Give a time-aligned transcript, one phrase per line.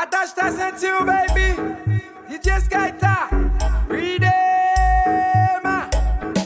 [0.00, 1.56] Attache ta ceinture, baby.
[2.28, 3.28] DJ Skyta.
[3.88, 4.22] Read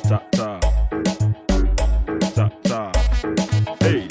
[0.08, 0.58] Ta ta.
[2.34, 2.90] Ta ta.
[3.80, 4.06] Hey.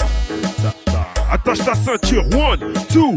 [0.62, 1.06] Ta ta.
[1.28, 2.22] Attache ta ceinture.
[2.36, 3.16] One, two,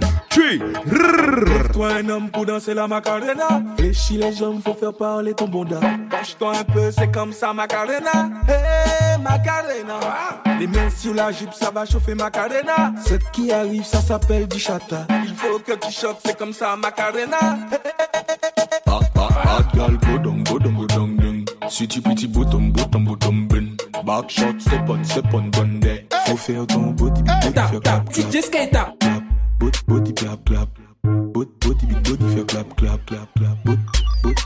[1.75, 3.61] toi un homme pour danser la macarena.
[3.77, 5.79] Fléchis les jambes, faut faire parler ton bonda.
[6.09, 8.29] Penche-toi un peu, c'est comme ça, macarena.
[8.47, 9.99] Hey, macarena.
[10.59, 12.93] Les mains sur la jupe, ça va chauffer macarena.
[13.05, 15.05] Cette qui arrive, ça s'appelle du chata.
[15.25, 17.37] Il faut que tu choques, c'est comme ça, macarena.
[18.87, 21.45] Ah, ah, ah, gal, go down, go down, go down, down.
[21.67, 23.75] Sweetie, petit bottom, bottom, bottom, bin.
[24.05, 26.05] Back shot, step on, step on, gun there.
[26.27, 28.03] Faut faire ton body, body, faire.
[28.11, 28.85] DJ Skater.
[29.87, 30.69] Body, clap, clap.
[31.03, 33.57] Body, big body, faire clap, clap, clap, clap.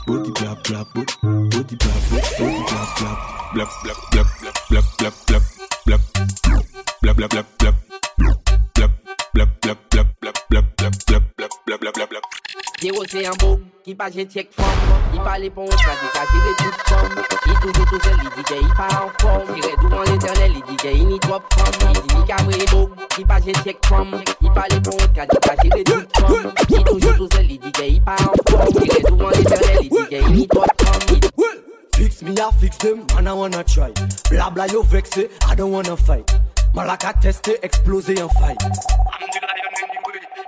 [0.06, 0.86] Body, clap, clap.
[0.94, 3.18] Body, clap, body, clap, clap.
[3.52, 4.26] Blap, blap, blap,
[4.70, 5.42] blap, blap, blap,
[5.84, 6.00] blap,
[7.02, 7.74] blap, blap, blap, blap, blap.
[9.34, 13.69] Blap, blap, blap, blap, blap, blap, blap, blap, blap, blap, blap, blap.
[13.84, 14.80] Ki pa je tjek fom
[15.12, 17.14] Ki pa le pon sa di ka jire tout fom
[17.44, 20.04] Ki tou de tou sel li di ke i pa an fom Jire tou an
[20.10, 23.24] l'internel li di ke i ni trop fom Li di ni ka vre dog Ki
[23.30, 26.82] pa je tjek fom Ki pa le pon sa di ka jire tout fom Ki
[26.90, 29.80] tou de tou sel li di ke i pa an fom Jire tou an l'internel
[29.80, 31.00] li di ke i ni trop fom
[31.96, 33.92] Fix me, I fix them, and I wanna try.
[34.30, 36.26] Blah blah, you vex it, I don't wanna fight.
[36.74, 38.56] Malaka teste, explose and fight.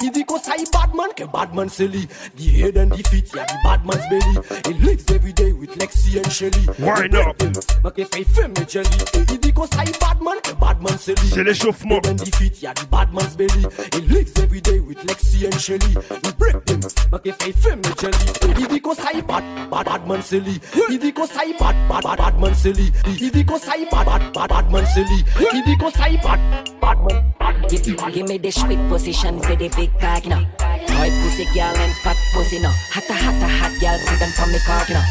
[0.03, 2.09] He di konsay badman ke bad man silly.
[2.35, 4.35] The head and the feet ya bad man's belly.
[4.67, 6.67] He lives everyday with Lexi and Shelly.
[6.83, 8.99] Wind up make e fay fem e jelly.
[9.31, 12.75] He di konsay badman ke badman se li Se l'echauffement Head and the feet ya
[12.91, 13.63] bad man's belly.
[13.95, 15.95] He lives everyday with Lexi and Shelly.
[15.95, 18.59] He break them make e fay fem e jelly.
[18.59, 20.59] He di konsay bad bad bad man silly.
[20.91, 24.51] He di konsay bad bad bad badman se li He di konsay bad bad bad
[24.51, 26.43] badman se li He di konsay bad
[26.83, 27.33] bad man.
[27.73, 30.47] Give me the sweet position for the big cock, you know.
[30.59, 32.71] Boy pussy girl and fat pussy, no.
[32.91, 35.05] Hotta, hotta, hot girl, sit down for me cock, you know.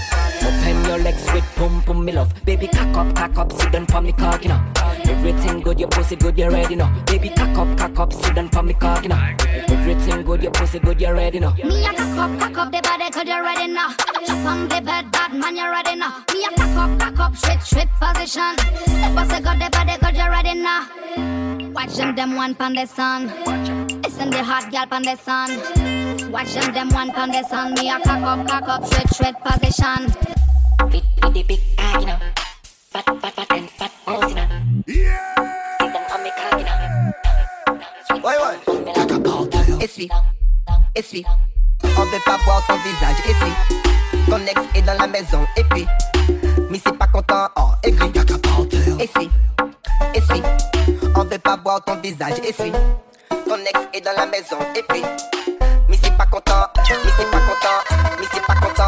[0.44, 2.34] Open your legs with pum pum, me love.
[2.46, 4.62] Baby, cock up, cock up, sit down for me cock, you know.
[5.06, 6.90] Everything good, your pussy good, you ready, no.
[7.06, 9.20] Baby, cock up, cock up, sit down for me cock, you know.
[9.70, 11.52] Everything good, your pussy good, you ready, no.
[11.54, 13.94] Me a cock up, cock up the body, cause you ready now.
[14.26, 16.24] Jump on the bed, bad man, you ready now.
[16.34, 18.56] Me a cock up, cock up, straight, straight position.
[18.56, 20.88] The pussy got the body, good, you ready now.
[21.74, 23.91] Watch them, them one pon the sun.
[24.22, 26.32] Listen the hot girl pon the sun.
[26.32, 27.74] Watch them, them one pon the sun.
[27.74, 30.12] Me a cock up, cock up, straight, straight position.
[30.92, 32.20] Fit, fit the big cock, you know.
[32.92, 34.48] Fat, fat, fat, and fat you know.
[34.86, 35.18] Yeah.
[35.80, 38.22] Sit down for me cock, you know.
[38.22, 39.84] Ouais, ouais.
[39.84, 40.10] Essuie,
[40.94, 41.26] essuie.
[41.84, 43.56] On veut pas voir ton visage, essuie.
[44.30, 45.88] Ton ex est dans la maison, et puis.
[46.70, 48.12] Mais c'est pas content, oh, aigri.
[49.00, 49.32] Essuie,
[50.14, 50.44] essuie.
[51.16, 52.72] On veut pas voir ton visage, essuie.
[53.52, 55.04] Ton ex est dans la maison, et puis.
[55.90, 57.68] Mais c'est pas content, mais c'est pas content,
[58.18, 58.82] mais c'est pas content.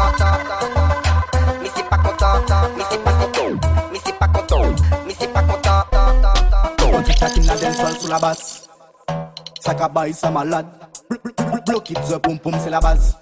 [1.60, 2.40] Mais c'est pas content,
[2.74, 3.60] mais c'est pas content.
[3.92, 4.62] Mais c'est pas content,
[5.06, 5.84] mais c'est pas content.
[6.94, 8.66] On dit taquin la dancehall sous la basse.
[9.60, 10.64] Sakabaï, ça malade.
[11.66, 13.18] Block it, the boom boom, c'est la base.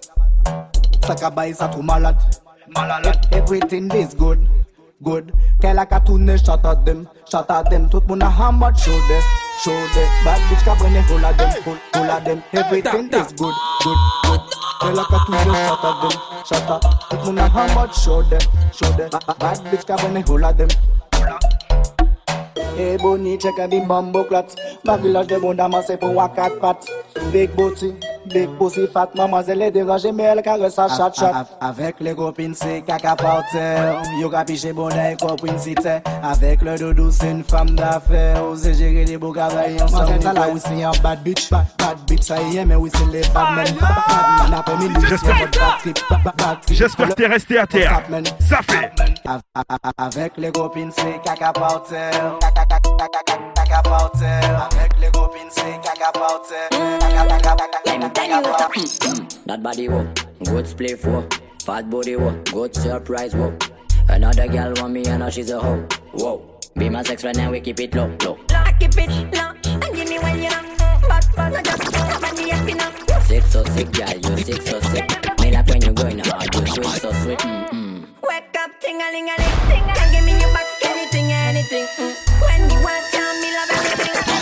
[1.04, 2.18] Sakabaï, ça trop malade.
[2.72, 3.18] Malade.
[3.32, 4.38] Everything is good,
[5.02, 5.32] good.
[5.60, 9.20] Qu'elle a qu'à tourner, at them, Shot at them, tout moun a hamad Shoulder,
[9.64, 11.78] shoulder Bad bitch ka brene full of them Full,
[12.24, 12.42] them.
[12.52, 14.40] Everything is good, good, good.
[14.82, 18.38] Tell a cat to you shot at them Shot at Tout moun a hamad Shoulder,
[18.70, 20.68] shoulder Bad bitch ka brene full of them.
[22.82, 24.46] Hey Bonnie, check a bim bambo clat
[24.84, 26.84] Bagulage de bon damas c'est pour wakat pat.
[27.32, 27.94] Big booty,
[28.26, 29.08] big pussy fat.
[29.14, 31.46] Mademoiselle est dérangée mais elle caresse sa chat chat.
[31.60, 36.02] Avec les copines c'est caca par terre Yo capiché bon d'un copine t'es.
[36.24, 38.44] Avec le doudou c'est une femme d'affaires.
[38.44, 41.50] Osez gérer les beaux travail ensemble Moi c'est là où c'est un bad bitch.
[41.50, 43.66] Bad, bad bitch ça y est mais oui c'est les bad men.
[43.80, 44.94] Bad men après midi
[46.66, 48.02] c'est J'espère- que t'es resté à terre.
[48.40, 48.91] Ça fait.
[49.24, 52.10] Avèk le gopin se kaka pa ote
[52.40, 56.58] Kaka pa ote Avèk le gopin se kaka pa ote
[57.86, 60.06] Let me tell you what's up That body wo,
[60.44, 61.24] good split wo,
[61.64, 63.52] Fat body wo, good surprise wo
[64.08, 65.86] Another girl want me and now she's a hoe.
[66.12, 66.42] Whoa,
[66.76, 68.38] be my sex friend and we keep it low, low.
[68.50, 70.50] I keep it low and give me when you're
[71.08, 73.20] But, but, not just when you happy now.
[73.20, 75.08] Sick so sick, girl, you sick so sick.
[75.40, 77.81] Me like when you going hard, you sweet so sweet mm -mm
[78.62, 79.94] up, ting a ling a ling.
[79.94, 81.86] Can give me your back, anything, anything.
[81.98, 82.14] Mm.
[82.46, 84.41] When me want you, me love everything.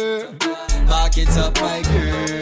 [0.01, 0.31] girl
[0.87, 2.40] Back it up my girl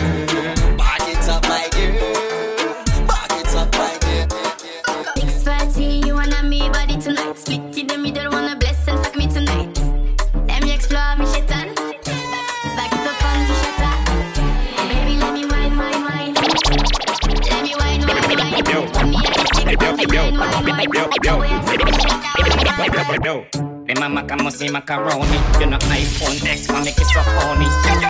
[24.62, 27.66] mama macaroni You know iPhone X for make it so funny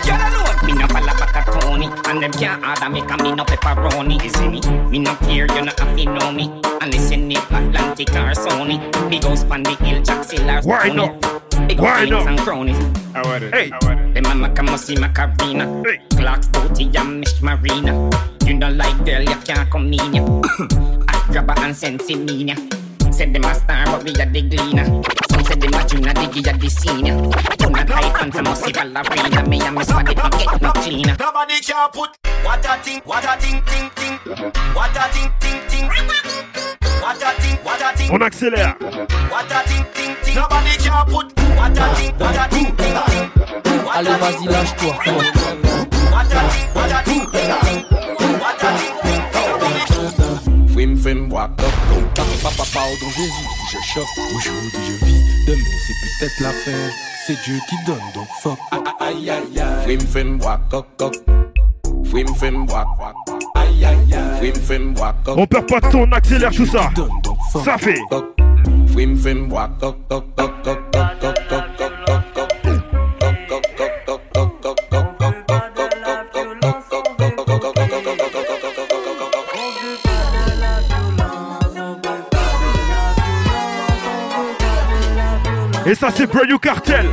[0.06, 3.32] You know Me no follow back a Tony And them can't order me Cause me
[3.32, 4.60] no pepperoni You see me?
[4.90, 6.50] Me no care You no have to know me
[6.80, 8.78] And listen it Atlantic or Sony
[9.10, 10.94] Big house pan the hill Jack Siller Why Sony.
[10.96, 11.68] not?
[11.68, 12.26] Big Why house not?
[12.28, 12.78] and cronies
[13.52, 13.70] Hey.
[14.14, 16.00] The mama come see Macarena Hey.
[16.16, 18.10] Clark's booty and Mish Marina
[18.46, 20.22] You know like girl you can't come near ya
[21.08, 22.54] I grab her and send see me ya
[23.20, 24.86] Said them a star but we a the gleaner
[25.28, 27.16] Some said them a junior diggy a the senior
[27.66, 30.72] On a tight pants a must see ballerina Me and Miss Body don't get no
[30.72, 34.16] cleaner Nobody can put what a thing, what a thing, thing, thing,
[34.72, 38.80] what a thing, thing, thing, what a thing, what a thing, On accélère
[39.28, 40.34] what a thing, thing, thing.
[40.36, 41.28] Nobody can put
[41.60, 43.28] what a thing, what a thing, thing, thing.
[43.92, 44.96] Allez, vas-y, lâche-toi.
[46.08, 47.84] what a thing, what a thing, thing, thing.
[48.40, 48.89] What a thing,
[50.80, 53.32] film, film, boîte Donc papa parle donc je vis,
[53.70, 54.04] je choque
[54.34, 56.70] Aujourd'hui je vis, demain c'est peut-être la fin
[57.26, 58.58] C'est Dieu qui donne donc fuck
[58.98, 61.14] Aïe aïe aïe Film, film, boîte coq coq
[62.06, 62.86] Film, film, boîte
[63.56, 66.90] Aïe aïe aïe Film, film, boîte coq On perd pas de ton, accélère tout ça
[67.62, 68.00] Ça fait
[68.86, 70.79] Film, film, boîte coq coq coq coq
[85.86, 87.06] Et ça c'est Brand New Cartel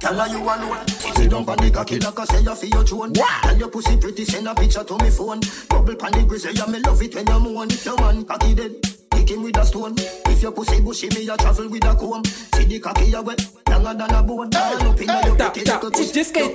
[0.00, 0.86] Tell her you alone.
[1.16, 3.12] Sit down on the cocky like I say you feel your tone.
[3.12, 5.40] Tell your pussy pretty, send a picture to me phone.
[5.68, 7.70] Bubble pan the grizzly, me love it when you moan.
[7.70, 8.72] If your man cocky dead,
[9.10, 9.94] kick him with a stone.
[9.96, 12.24] If your pussy bushy, me a travel with a comb.
[12.24, 14.50] See the cocky you wet, younger than a bone.
[14.50, 16.54] Turn up in your Tap, pretty tap, little push this skate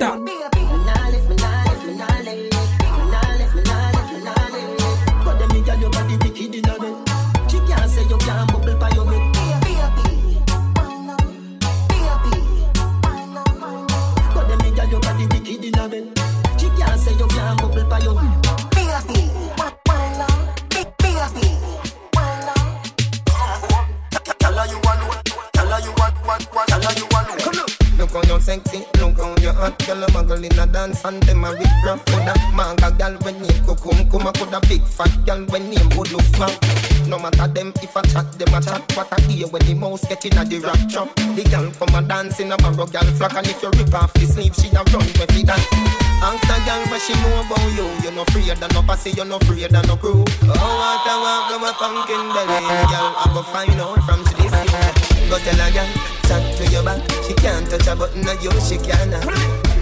[28.49, 31.69] sexy, look how you hot Girl, a muggle in a dance and them a rip
[31.85, 35.69] rap With a manga girl when name Kukum Kuma could a big fat girl when
[35.69, 36.57] name would look fat
[37.07, 38.81] No matter them if I chat, them a chat.
[38.97, 41.15] What I hear when the mouse get in a the rap trap.
[41.37, 44.13] The girl come a dance in a barrow girl flock And if you rip off
[44.13, 45.45] the sleeve, she a run with it.
[45.45, 45.61] That
[46.19, 47.87] Ask a girl what she know about you.
[48.03, 50.25] You no afraid of no pussy, you no afraid of no crew.
[50.25, 52.59] Oh, what a walk of a pumpkin belly
[52.91, 54.48] Girl, I go find out from year
[55.29, 55.85] Go tell a girl,
[56.25, 56.99] chat to your back.
[57.27, 59.11] She can't touch a button of you, she can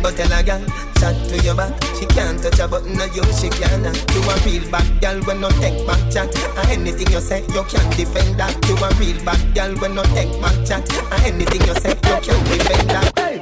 [0.01, 0.59] But tell a girl,
[0.99, 1.71] chat to your back.
[1.97, 5.39] She can't touch a button of you, she can You a real bad girl when
[5.39, 6.35] no take back chat.
[6.67, 8.59] Anything you say, you can't defend that.
[8.67, 10.83] You a real bad girl when no take back chat.
[11.23, 13.17] Anything you say, you can't defend that.
[13.17, 13.41] Hey,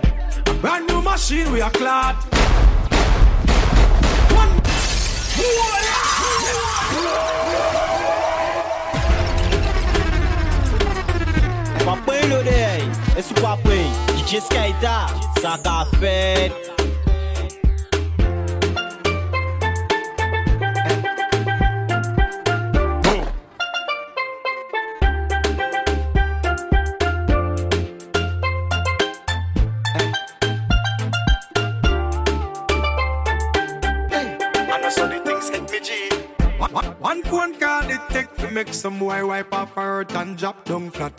[0.62, 2.16] brand new machine we are clad.
[4.32, 4.62] One.
[12.26, 12.82] Oye l'orey,
[13.16, 13.86] e sou pa pey
[14.18, 15.06] DJ Skyda,
[15.38, 16.50] sa ka fet
[37.06, 37.54] One phone
[37.94, 41.14] it take to make some boy wipe off her and drop down flat.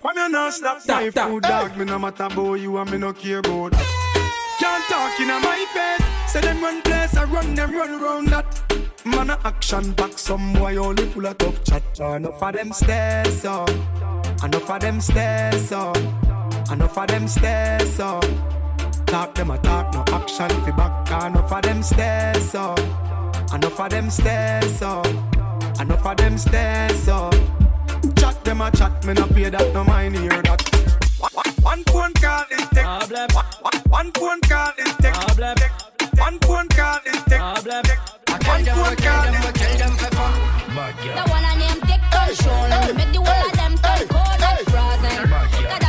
[0.00, 3.12] From you not snap my food dog, me no matter about you and me no
[3.12, 4.56] care about that.
[4.60, 8.62] Can't talk in my face, say them run place, I run them run round that.
[9.04, 11.82] Man a action back, some boy only full of tough chat.
[11.98, 13.70] Enough of them stairs up,
[14.44, 15.96] enough of them stairs up.
[16.70, 18.20] Enough of them stairs so.
[19.06, 21.10] Talk them a talk, no action fi back.
[21.26, 22.74] Enough of them stairs so.
[23.54, 25.02] Enough of them stairs so.
[25.80, 27.30] Enough of them stairs so.
[28.28, 30.60] Chat them a chat, me no pay that, no mind hear that.
[31.62, 32.84] One phone call is take.
[33.88, 35.16] One phone call is take.
[36.18, 37.40] One phone call is take.
[37.48, 40.20] One phone call is take.
[41.08, 44.60] The one I name take control and make the whole of them turn cold and
[44.68, 45.87] frozen.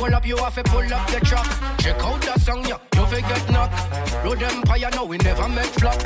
[0.00, 1.46] Pull up, you have to pull up the truck.
[1.78, 3.70] Check out the song, yeah, you fi get knock.
[4.24, 6.00] Road Empire, no, we never make flop.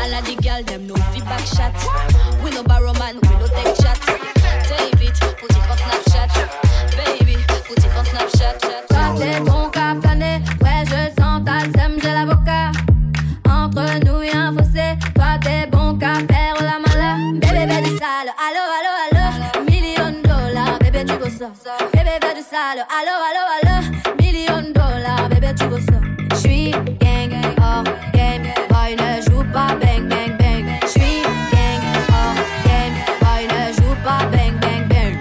[0.00, 1.72] All of the girl them no feedback shot.
[2.44, 3.98] We no borrow man, we no take shot.
[4.68, 6.30] Save it, put it for Snapchat.
[6.98, 7.36] Baby,
[7.66, 8.88] put it for Snapchat.
[8.88, 9.77] Toi
[22.60, 23.76] Allo allo allo.
[24.20, 26.00] Million dollars, bébé tu veux ça?
[26.34, 30.66] J'suis gang, hors game Boy ne joue pas bang bang bang.
[30.84, 31.22] J'suis
[31.52, 32.34] gang, hors
[32.66, 35.14] game Boy ne joue pas bang bang bang.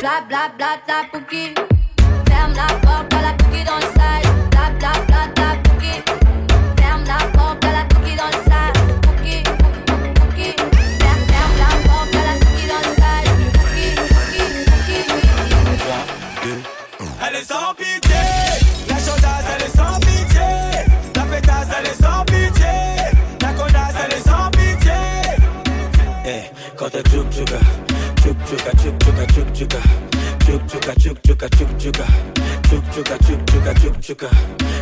[0.00, 1.54] Bla bla bla bla pouki
[31.86, 32.04] tchouka,
[32.62, 34.28] tchouk tchouka, tchouk tchouka, tchouk tchouka,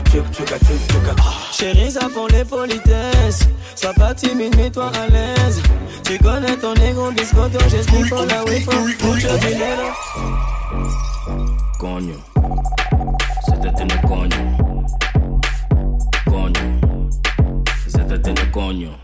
[0.04, 1.14] tchouk tchouka, tchouk tchouka, tchouk tchouka.
[1.52, 3.48] Chérie, ça prend les politesses.
[3.76, 5.62] Sois pas timide, mets-toi à l'aise.
[6.04, 9.92] Tu connais ton ego, disco, ton geste, il faut la wait for mucho dinero.
[11.78, 12.14] Coño,
[13.62, 14.56] te tiene coño.
[16.24, 17.04] Coño, coño.
[18.52, 19.03] Coño, coño,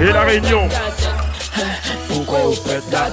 [0.00, 0.68] Et la réunion.
[2.08, 3.10] Pourquoi vous pète la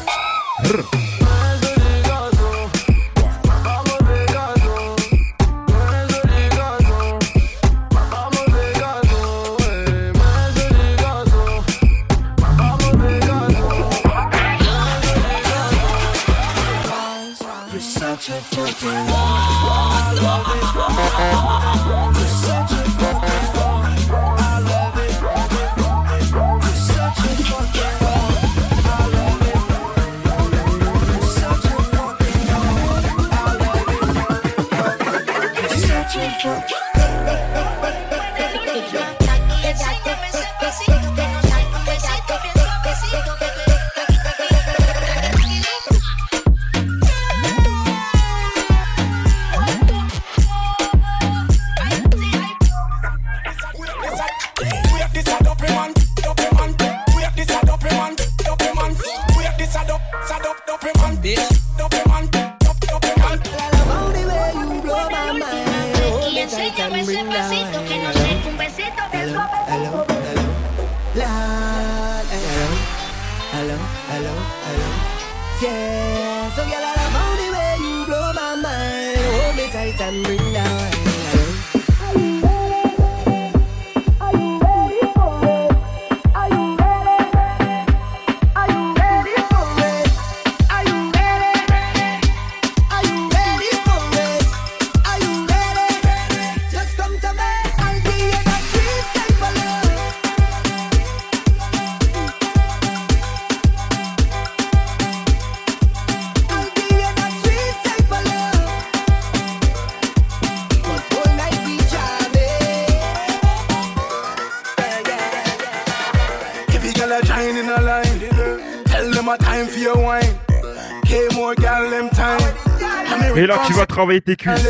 [123.37, 124.65] Et là, tu vas travailler tes cuisses.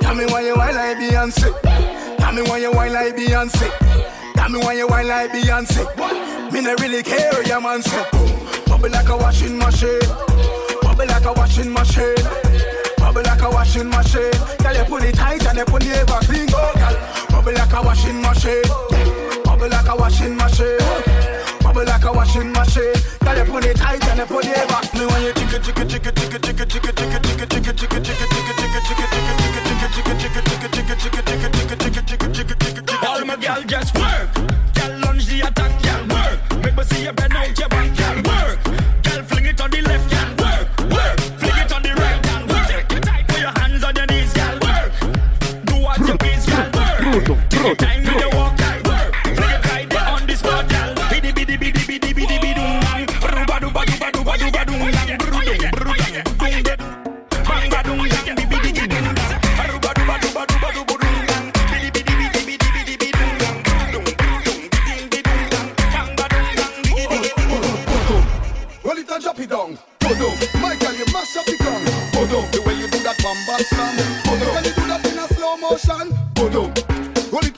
[0.00, 1.52] Tell me why you like Beyonce.
[2.18, 3.70] Tell me why you like Beyonce.
[4.48, 5.84] Got me when you like Beyonce.
[6.52, 8.02] Me no really care, your man say.
[8.66, 10.00] Bubble like a washing machine.
[10.80, 12.14] Bubble like a washing machine.
[12.96, 14.30] Bubble like a washing machine.
[14.62, 16.96] Girl, you it tight and you it ever clean, go, girl.
[17.28, 18.62] Bubble like a washing machine.
[19.44, 21.07] Bubble like a washing machine.
[21.78, 22.92] Bubble like a washing machine.
[23.20, 24.98] Girl, you put it tight and you put it ever.
[24.98, 26.96] Me when you tick it, tick it, tick it, tick it, tick it, tick it,
[26.96, 28.18] tick it, tick it, tick it,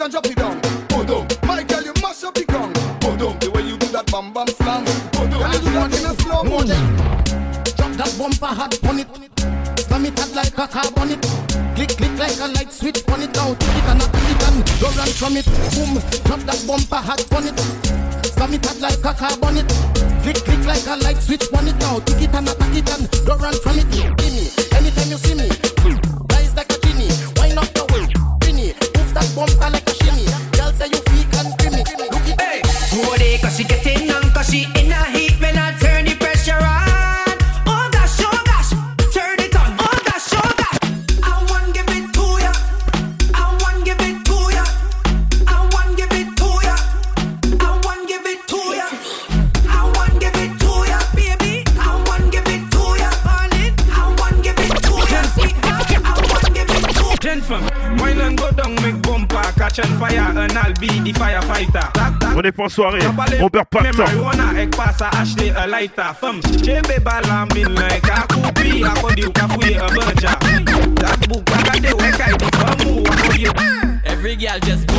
[0.00, 0.61] it and drop it down.
[0.88, 2.75] Bodo, Michael, you mash up the ground.
[3.00, 4.85] Bodo, the way you do that bam bam slam.
[5.12, 6.85] Bodo, can you do that in a slow motion?
[7.76, 9.09] Drop that bumper hard on it.
[9.80, 11.21] Slam it hard like a car on it.
[11.76, 13.54] Click, click like a light switch on it now.
[13.54, 15.47] Take it and knock it and go run from it.
[15.76, 15.95] Boom.
[16.25, 17.59] Drop that bumper hard on it.
[18.25, 19.69] Slam it hard like a car on it.
[20.25, 22.00] Click, click like a light switch on it now.
[22.00, 23.88] Take it and attack it and go run from it.
[23.90, 24.11] Gimme.
[24.19, 24.69] Anytime
[59.72, 61.86] Catch on fire, and I'll be the firefighter.
[62.36, 62.98] On est pas soirée,
[63.40, 63.98] on perd pas de temps.
[63.98, 64.52] Marijuana,
[65.68, 66.02] lighter.
[66.20, 66.80] Femme, j'ai
[67.54, 68.42] mine, a a ou
[71.28, 71.49] book.
[74.06, 74.99] Every girl just boom.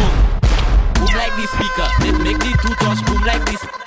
[0.93, 2.23] Boom like this speaker.
[2.23, 3.80] Make the two touch, boom like this.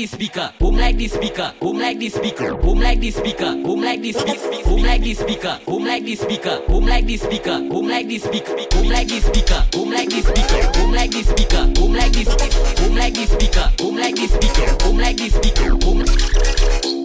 [0.00, 4.12] Boom like the speaker, boom like the speaker, boom like the speaker, boom like the
[4.12, 8.08] speaker, boom like the speaker, boom like the speaker, boom like the speaker, boom like
[8.08, 11.92] the speaker, boom like the speaker, boom like the speaker, boom like the speaker, boom
[11.92, 14.76] like the speaker, boom like the speaker, boom like the speaker, boom like the speaker,
[14.78, 15.98] boom like the speaker, boom.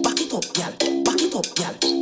[0.02, 0.72] Back it up, gal.
[1.04, 1.95] Back it up, gal.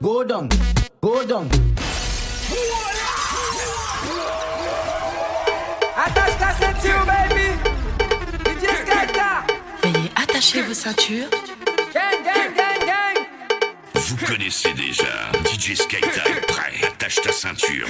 [0.00, 0.48] Go down,
[1.02, 1.48] go down.
[5.96, 7.50] Attache ta ceinture, baby.
[8.44, 8.66] DJ
[9.82, 11.28] Veuillez attacher vos ceintures.
[13.94, 16.86] Vous connaissez déjà DJ Skata est prêt.
[16.86, 17.86] Attache ta ceinture.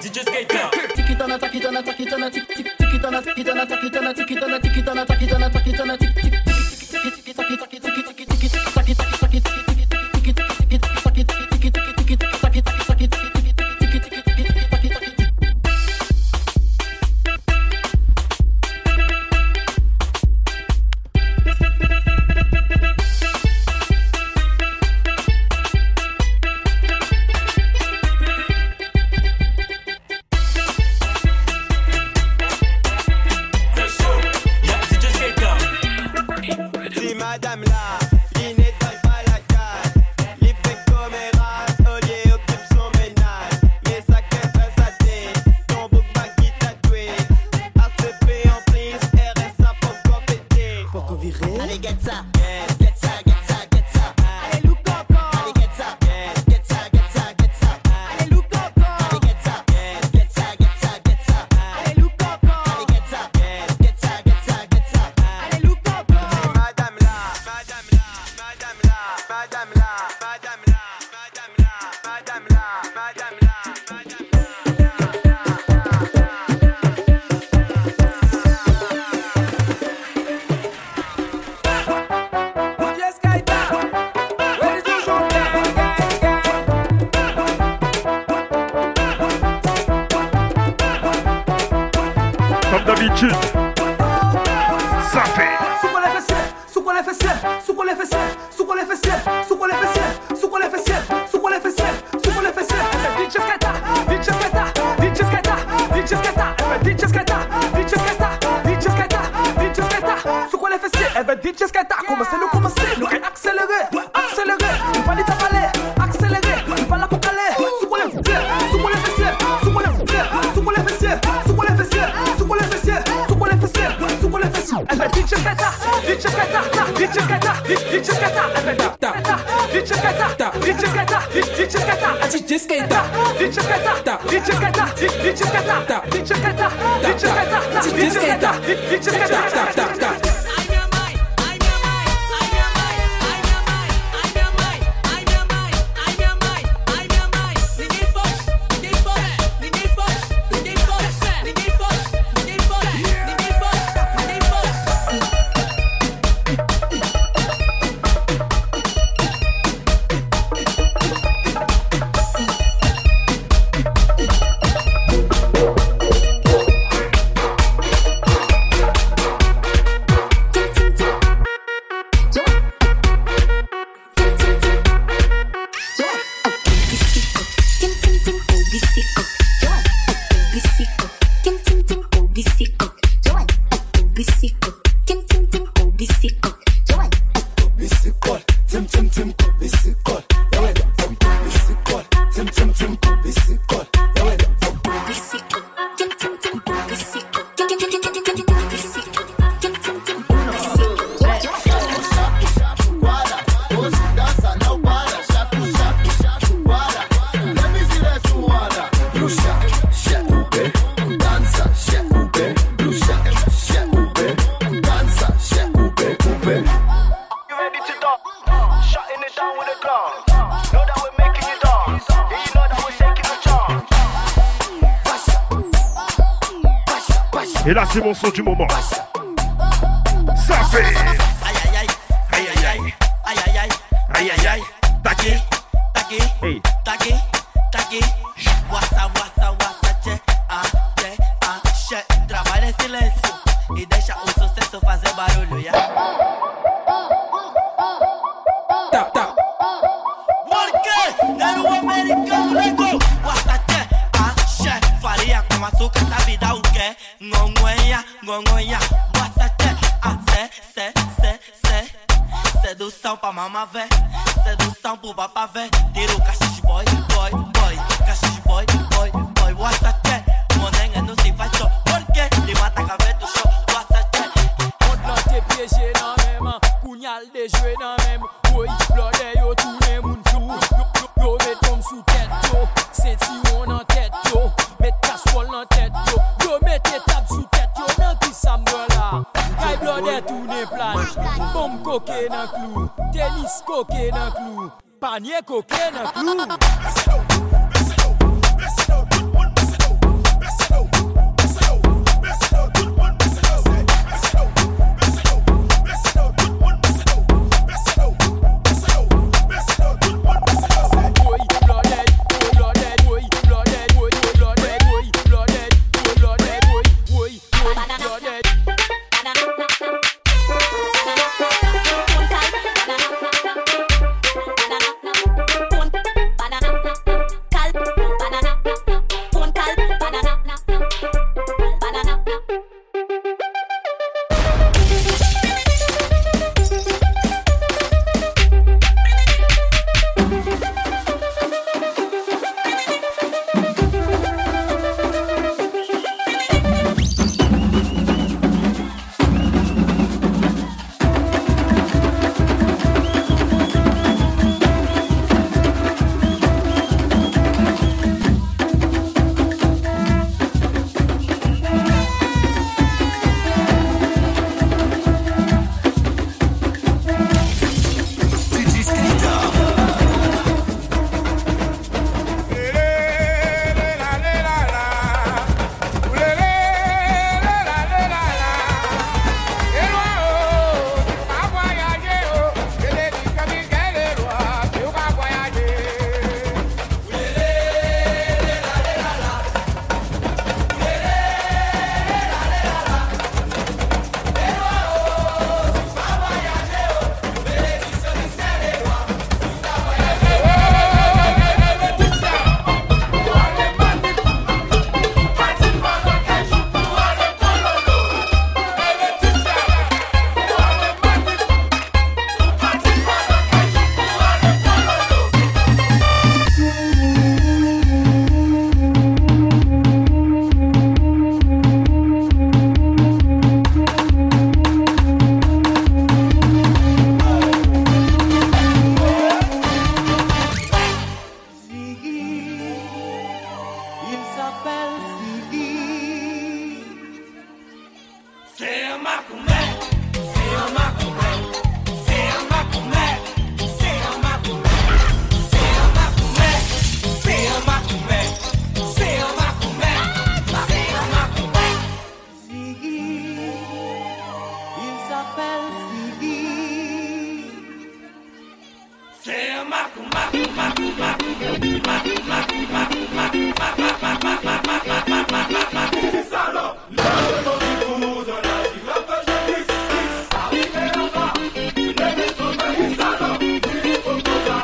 [0.00, 0.70] DJ Skata.
[0.94, 4.10] Tikitana, takitana, tikitana, tikitana, takitana, tikitana,
[7.30, 8.09] kita kita kita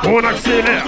[0.09, 0.85] On accélère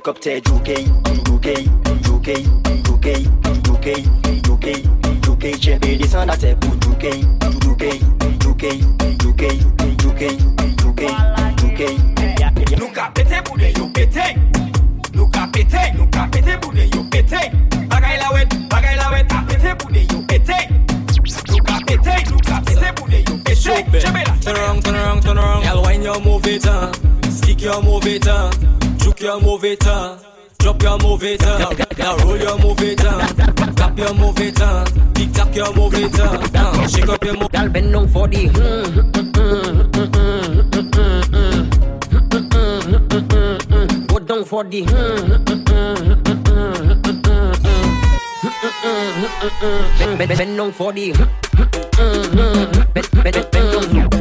[0.00, 0.89] helicopter, juke
[37.60, 38.48] I bend down for the.
[44.08, 44.86] Go down for the.
[50.16, 51.12] Bend down for the.
[52.94, 54.19] Bend down for the.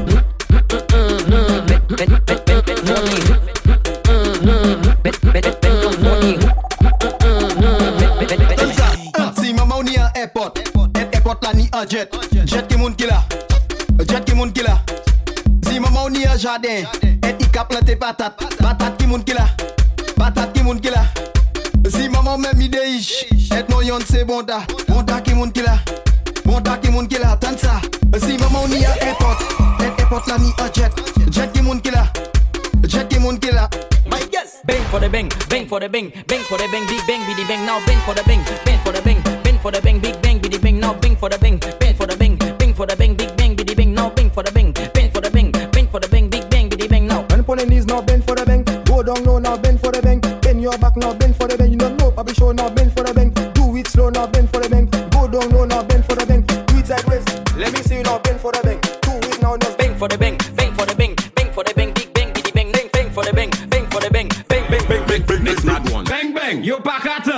[36.00, 38.39] bang, bang for the bang, big bang, the bang, now bang for the bang.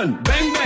[0.02, 0.61] Bang, bang.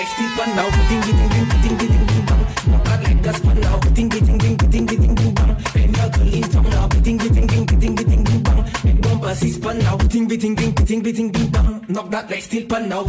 [0.00, 0.70] I still run now.
[10.08, 11.84] Ding ding ding ding ding ding ding bang.
[11.88, 13.06] Knock that leg still pan out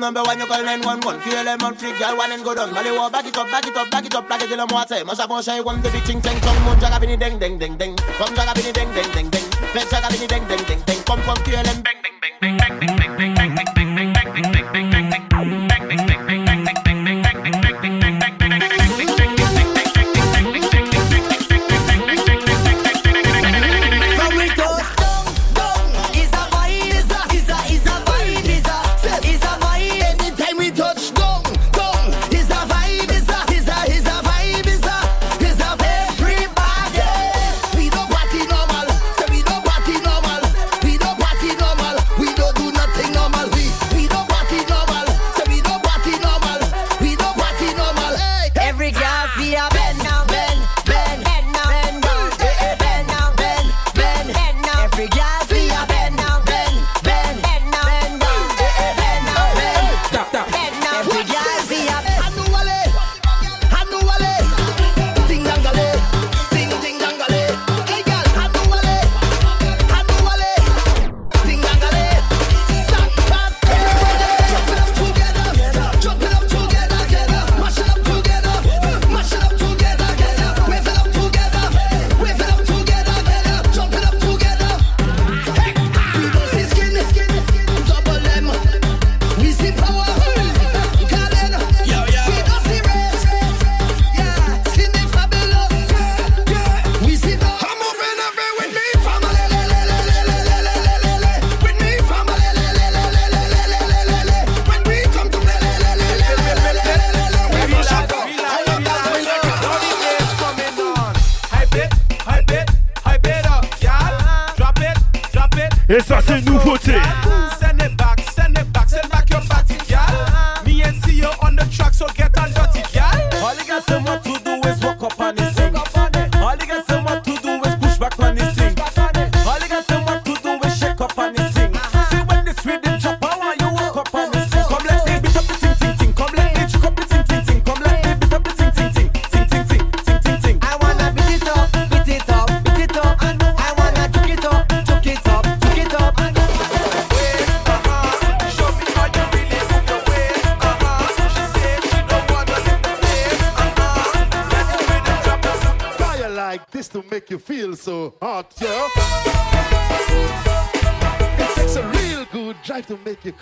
[0.00, 1.20] number one, you call 911.
[1.20, 2.72] Kill them on freak, girl, one and go down.
[2.72, 4.68] Mali war, back it up, back it up, back it up, back it till I'm
[4.68, 5.04] water.
[5.04, 6.64] Must have one shy one, the ting, tong, ching chong.
[6.64, 7.96] Moon jaga bini ding ding ding ding.
[8.18, 9.46] Come jaga bini ding ding ding ding.
[9.76, 11.02] Fetch jaga bini ding ding ding ding.
[11.04, 12.99] Come come kill them bang bang bang bang bang bang.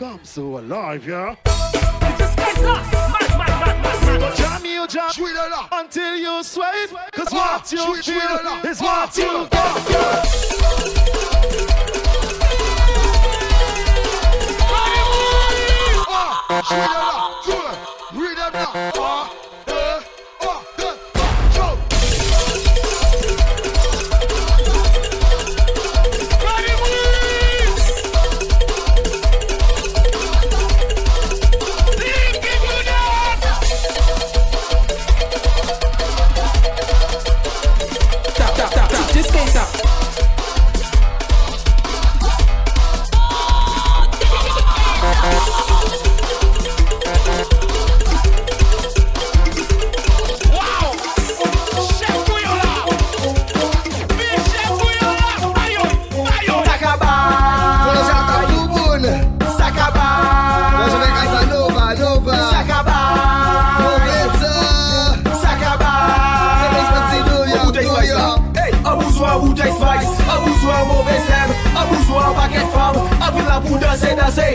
[0.08, 1.36] I'm so alive, yeah.
[4.34, 4.86] Jam you
[5.70, 6.88] until you sweat.
[7.12, 10.48] Cause what you feel is what you get.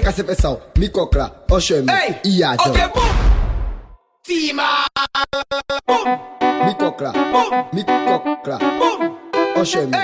[0.04, 0.60] Quem quer ser pessoal?
[0.78, 1.89] Me cocra, oxeme,
[2.26, 2.62] iado.
[2.62, 3.01] Ok, bum!
[4.22, 4.86] Tima!
[6.66, 7.14] Me cocra,
[7.72, 8.60] me cocra,
[9.56, 9.97] oxeme,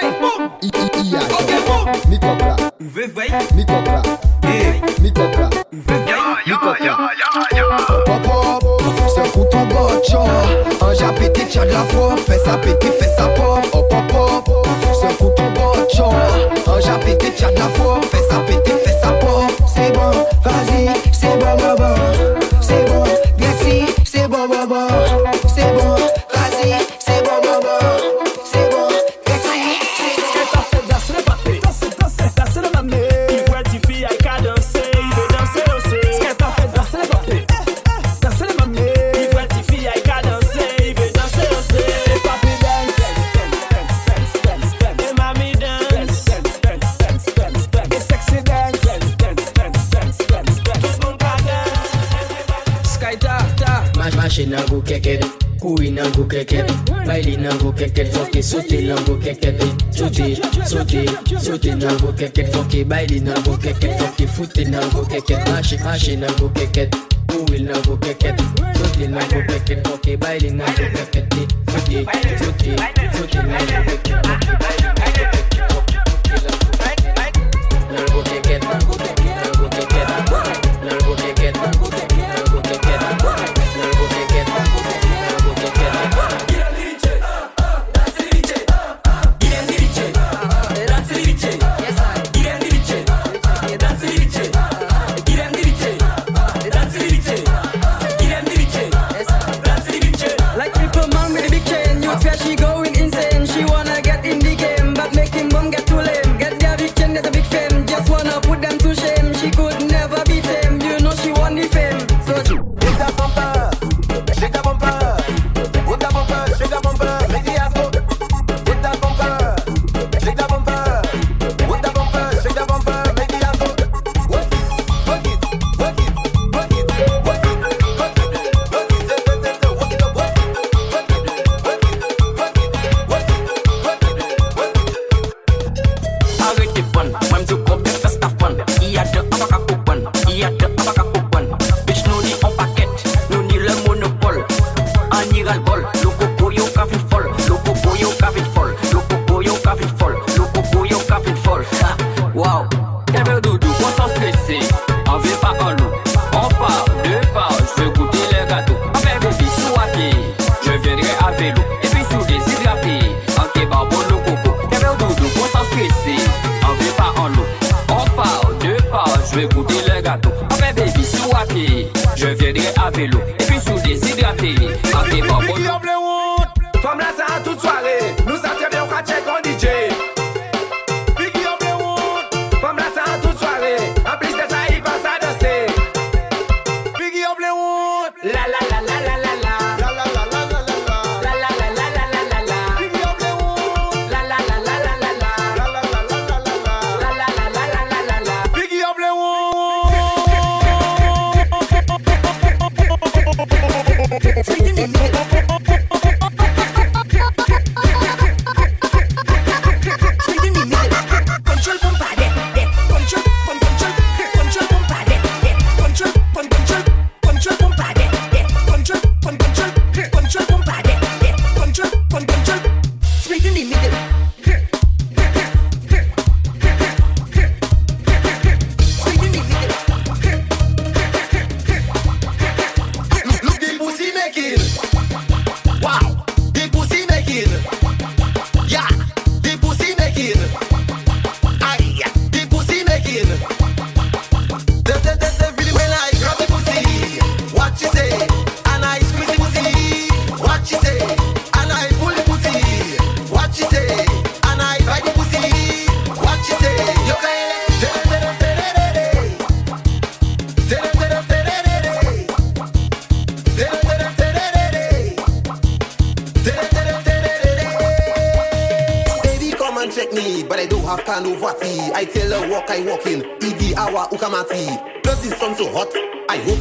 [1.03, 1.35] iado.
[1.35, 2.09] Ok, bum!
[2.09, 4.01] Me cocra, vê, vai, me cocra,
[5.01, 7.09] me cocra, vê, vai, me cocra.
[9.13, 10.21] Se fout ton bocho,
[10.81, 11.11] ange à
[11.65, 14.65] la pompe, fais sa petit, fais sa pompe, oh pop.
[14.93, 16.05] Se fout ton bocho,
[16.67, 18.58] ange à petit, tchad la sa.
[20.43, 22.38] Vas-y, c'est bon, bon, bon.
[58.41, 59.61] funky, sauter lango keket,
[59.91, 60.35] sauter,
[60.65, 61.05] sauter,
[61.39, 66.95] sauter nango keket, funky baile nango keket, funky footer nango keket, mashi mashi nango keket,
[67.31, 68.39] move nango keket,
[68.77, 71.33] sauter nango keket, funky baile nango keket,
[71.71, 72.05] sauter,
[72.37, 72.77] sauter,
[73.13, 74.78] sauter nango keket, funky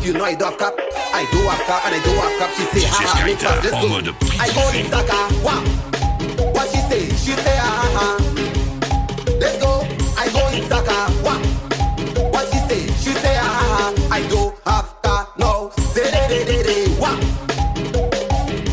[0.09, 0.75] you know I don't have cap.
[1.13, 2.51] I do have cap and I do have cap.
[2.57, 4.41] She say, ha ha, make us, let's.
[4.41, 5.61] I call it Saka, wah.
[6.53, 7.05] What she say?
[7.11, 8.17] She say, ha ha.
[9.39, 9.85] Let's go.
[10.17, 11.37] I call it Saka, wah.
[12.33, 12.87] What she say?
[12.97, 13.93] She say, ha ha.
[14.11, 15.69] I do have cap now.
[15.93, 17.17] Say, de de de de, wah.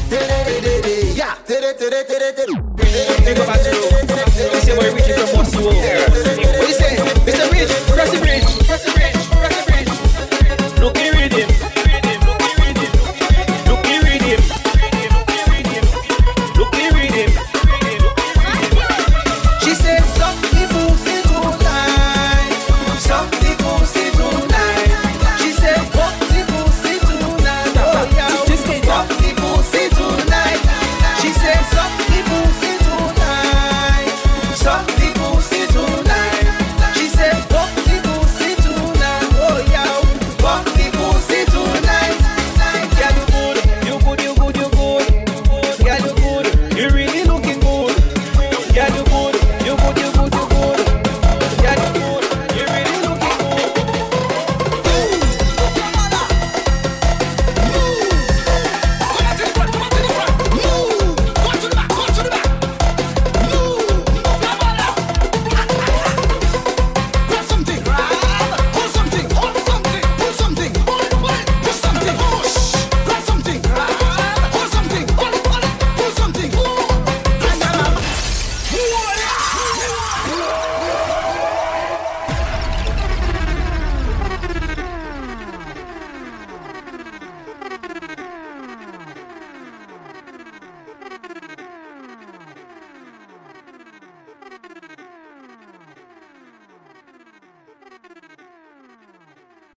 [0.08, 1.36] De de de de de, yeah.
[1.46, 2.46] De de de de de de.
[3.26, 3.95] Take off a